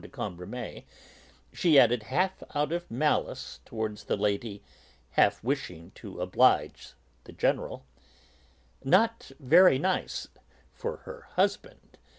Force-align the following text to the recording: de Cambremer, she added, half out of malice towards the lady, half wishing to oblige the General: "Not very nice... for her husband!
de 0.01 0.09
Cambremer, 0.09 0.81
she 1.53 1.77
added, 1.79 2.01
half 2.01 2.41
out 2.55 2.71
of 2.71 2.89
malice 2.89 3.59
towards 3.65 4.05
the 4.05 4.17
lady, 4.17 4.63
half 5.11 5.43
wishing 5.43 5.91
to 5.91 6.19
oblige 6.19 6.93
the 7.25 7.31
General: 7.31 7.85
"Not 8.83 9.31
very 9.39 9.77
nice... 9.77 10.27
for 10.73 10.97
her 11.05 11.27
husband! 11.33 11.99